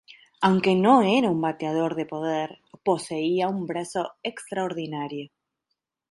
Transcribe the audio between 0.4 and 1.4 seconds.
Aunque no era un